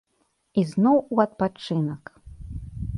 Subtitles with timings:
[0.61, 2.03] І зноў у адпачынак!